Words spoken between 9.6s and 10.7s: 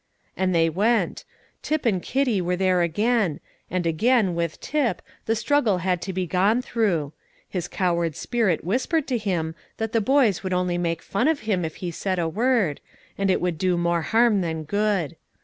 that the boys would